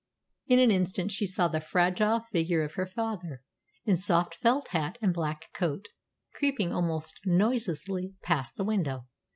In 0.47 0.57
an 0.57 0.71
instant 0.71 1.11
she 1.11 1.27
saw 1.27 1.47
the 1.47 1.61
fragile 1.61 2.21
figure 2.21 2.63
of 2.63 2.73
her 2.73 2.87
father, 2.87 3.43
in 3.85 3.97
soft 3.97 4.33
felt 4.33 4.69
hat 4.69 4.97
and 4.99 5.13
black 5.13 5.53
coat, 5.53 5.89
creeping 6.33 6.73
almost 6.73 7.19
noiselessly 7.23 8.15
past 8.23 8.55
the 8.55 8.65
window. 8.65 9.05